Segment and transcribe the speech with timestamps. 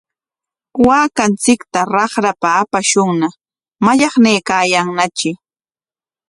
[0.87, 3.29] Waakanchikta raqrapa apashunña,
[3.85, 5.31] mallaqnaykaayanñatri.